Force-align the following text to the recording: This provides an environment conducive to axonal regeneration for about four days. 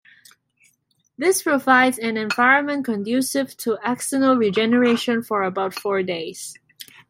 This 1.15 1.43
provides 1.43 1.99
an 1.99 2.17
environment 2.17 2.85
conducive 2.85 3.55
to 3.57 3.77
axonal 3.85 4.35
regeneration 4.35 5.21
for 5.21 5.43
about 5.43 5.75
four 5.77 6.01
days. 6.01 6.57